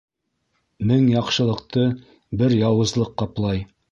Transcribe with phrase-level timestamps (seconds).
[0.91, 1.85] Мең яҡшылыҡты
[2.41, 3.65] бер яуызлыҡ ҡаплай.